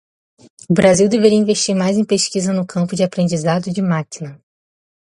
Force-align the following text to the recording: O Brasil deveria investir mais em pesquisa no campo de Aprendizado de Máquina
O 0.67 0.73
Brasil 0.73 1.07
deveria 1.07 1.37
investir 1.37 1.75
mais 1.75 1.95
em 1.95 2.03
pesquisa 2.03 2.51
no 2.51 2.65
campo 2.65 2.95
de 2.95 3.03
Aprendizado 3.03 3.71
de 3.71 3.83
Máquina 3.83 4.41